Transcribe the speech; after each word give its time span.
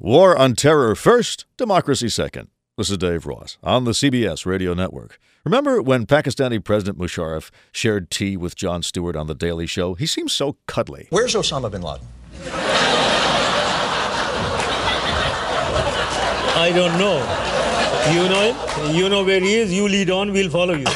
War 0.00 0.38
on 0.38 0.54
Terror 0.54 0.94
first, 0.94 1.44
democracy 1.56 2.08
second. 2.08 2.50
This 2.76 2.88
is 2.88 2.98
Dave 2.98 3.26
Ross 3.26 3.58
on 3.64 3.82
the 3.82 3.90
CBS 3.90 4.46
radio 4.46 4.72
network. 4.72 5.18
Remember 5.44 5.82
when 5.82 6.06
Pakistani 6.06 6.62
President 6.62 6.96
Musharraf 6.96 7.50
shared 7.72 8.08
tea 8.08 8.36
with 8.36 8.54
Jon 8.54 8.84
Stewart 8.84 9.16
on 9.16 9.26
The 9.26 9.34
Daily 9.34 9.66
Show? 9.66 9.94
He 9.94 10.06
seems 10.06 10.32
so 10.32 10.56
cuddly. 10.68 11.08
Where's 11.10 11.34
Osama 11.34 11.68
bin 11.68 11.82
Laden? 11.82 12.06
I 16.54 16.70
don't 16.72 16.96
know. 16.96 17.18
You 18.12 18.28
know 18.28 18.52
him? 18.52 18.94
You 18.94 19.08
know 19.08 19.24
where 19.24 19.40
he 19.40 19.54
is. 19.56 19.72
You 19.72 19.88
lead 19.88 20.10
on, 20.10 20.32
we'll 20.32 20.48
follow 20.50 20.74
you. 20.74 20.86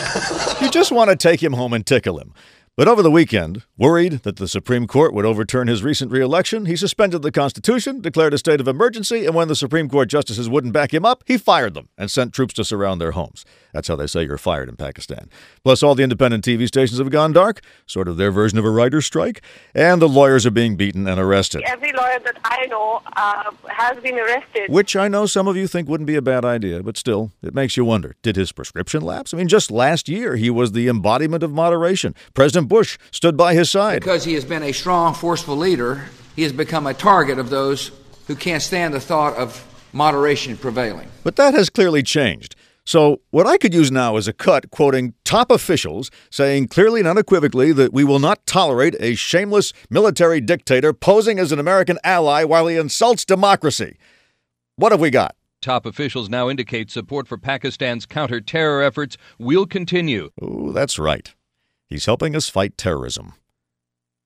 You 0.62 0.70
just 0.70 0.92
want 0.92 1.10
to 1.10 1.16
take 1.16 1.42
him 1.42 1.54
home 1.54 1.72
and 1.72 1.84
tickle 1.84 2.20
him. 2.20 2.32
But 2.74 2.88
over 2.88 3.02
the 3.02 3.10
weekend, 3.10 3.64
worried 3.76 4.22
that 4.22 4.36
the 4.36 4.48
Supreme 4.48 4.86
Court 4.86 5.12
would 5.12 5.26
overturn 5.26 5.68
his 5.68 5.82
recent 5.82 6.10
reelection, 6.10 6.64
he 6.64 6.74
suspended 6.74 7.20
the 7.20 7.30
Constitution, 7.30 8.00
declared 8.00 8.32
a 8.32 8.38
state 8.38 8.62
of 8.62 8.68
emergency, 8.68 9.26
and 9.26 9.34
when 9.34 9.48
the 9.48 9.54
Supreme 9.54 9.90
Court 9.90 10.08
justices 10.08 10.48
wouldn't 10.48 10.72
back 10.72 10.94
him 10.94 11.04
up, 11.04 11.22
he 11.26 11.36
fired 11.36 11.74
them 11.74 11.90
and 11.98 12.10
sent 12.10 12.32
troops 12.32 12.54
to 12.54 12.64
surround 12.64 12.98
their 12.98 13.10
homes. 13.10 13.44
That's 13.74 13.88
how 13.88 13.96
they 13.96 14.06
say 14.06 14.24
you're 14.24 14.38
fired 14.38 14.70
in 14.70 14.76
Pakistan. 14.76 15.28
Plus, 15.62 15.82
all 15.82 15.94
the 15.94 16.02
independent 16.02 16.44
TV 16.44 16.66
stations 16.66 16.98
have 16.98 17.10
gone 17.10 17.34
dark, 17.34 17.60
sort 17.84 18.08
of 18.08 18.16
their 18.16 18.30
version 18.30 18.58
of 18.58 18.64
a 18.64 18.70
writer's 18.70 19.04
strike, 19.04 19.42
and 19.74 20.00
the 20.00 20.08
lawyers 20.08 20.46
are 20.46 20.50
being 20.50 20.74
beaten 20.76 21.06
and 21.06 21.20
arrested. 21.20 21.62
Every 21.66 21.92
lawyer 21.92 22.20
that 22.20 22.38
I 22.44 22.64
know 22.66 23.02
uh, 23.16 23.50
has 23.68 23.98
been 24.02 24.18
arrested. 24.18 24.70
Which 24.70 24.96
I 24.96 25.08
know 25.08 25.26
some 25.26 25.46
of 25.46 25.58
you 25.58 25.66
think 25.66 25.90
wouldn't 25.90 26.06
be 26.06 26.16
a 26.16 26.22
bad 26.22 26.46
idea, 26.46 26.82
but 26.82 26.96
still, 26.96 27.32
it 27.42 27.54
makes 27.54 27.76
you 27.76 27.84
wonder 27.84 28.16
did 28.22 28.36
his 28.36 28.50
prescription 28.50 29.02
lapse? 29.02 29.34
I 29.34 29.36
mean, 29.36 29.48
just 29.48 29.70
last 29.70 30.08
year, 30.08 30.36
he 30.36 30.48
was 30.48 30.72
the 30.72 30.88
embodiment 30.88 31.42
of 31.42 31.52
moderation. 31.52 32.14
President 32.62 32.68
Bush 32.68 32.98
stood 33.10 33.36
by 33.36 33.54
his 33.54 33.70
side. 33.70 34.00
Because 34.00 34.24
he 34.24 34.34
has 34.34 34.44
been 34.44 34.62
a 34.62 34.72
strong, 34.72 35.14
forceful 35.14 35.56
leader, 35.56 36.04
he 36.36 36.42
has 36.42 36.52
become 36.52 36.86
a 36.86 36.94
target 36.94 37.38
of 37.38 37.50
those 37.50 37.90
who 38.26 38.36
can't 38.36 38.62
stand 38.62 38.94
the 38.94 39.00
thought 39.00 39.34
of 39.36 39.66
moderation 39.92 40.56
prevailing. 40.56 41.08
But 41.24 41.36
that 41.36 41.54
has 41.54 41.68
clearly 41.68 42.02
changed. 42.02 42.54
So, 42.84 43.20
what 43.30 43.46
I 43.46 43.58
could 43.58 43.74
use 43.74 43.92
now 43.92 44.16
is 44.16 44.26
a 44.26 44.32
cut 44.32 44.70
quoting 44.72 45.14
top 45.24 45.52
officials 45.52 46.10
saying 46.30 46.68
clearly 46.68 47.00
and 47.00 47.08
unequivocally 47.08 47.72
that 47.72 47.92
we 47.92 48.02
will 48.02 48.18
not 48.18 48.44
tolerate 48.44 48.96
a 48.98 49.14
shameless 49.14 49.72
military 49.88 50.40
dictator 50.40 50.92
posing 50.92 51.38
as 51.38 51.52
an 51.52 51.60
American 51.60 51.98
ally 52.02 52.42
while 52.42 52.66
he 52.66 52.76
insults 52.76 53.24
democracy. 53.24 53.98
What 54.76 54.90
have 54.90 55.00
we 55.00 55.10
got? 55.10 55.36
Top 55.60 55.86
officials 55.86 56.28
now 56.28 56.50
indicate 56.50 56.90
support 56.90 57.28
for 57.28 57.38
Pakistan's 57.38 58.04
counter 58.04 58.40
terror 58.40 58.82
efforts 58.82 59.16
will 59.38 59.64
continue. 59.64 60.30
Oh, 60.40 60.72
that's 60.72 60.98
right. 60.98 61.32
He's 61.92 62.06
helping 62.06 62.34
us 62.34 62.48
fight 62.48 62.78
terrorism. 62.78 63.34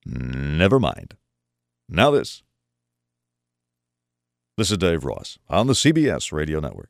Never 0.05 0.79
mind. 0.79 1.17
Now, 1.89 2.11
this. 2.11 2.41
This 4.55 4.71
is 4.71 4.77
Dave 4.77 5.03
Ross 5.03 5.37
on 5.49 5.67
the 5.67 5.73
CBS 5.73 6.31
Radio 6.31 6.61
Network. 6.61 6.89